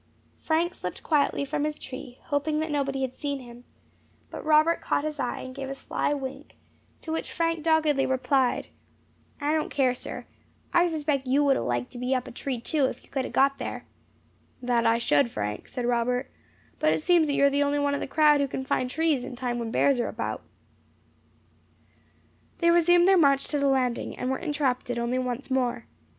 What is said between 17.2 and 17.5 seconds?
that you